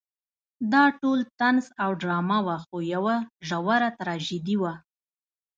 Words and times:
دا 0.73 0.83
ټول 1.01 1.19
طنز 1.39 1.65
او 1.83 1.91
ډرامه 2.01 2.39
وه 2.45 2.57
خو 2.65 2.77
یوه 2.93 3.15
ژوره 3.47 3.89
تراژیدي 3.99 4.55
وه. 4.61 4.73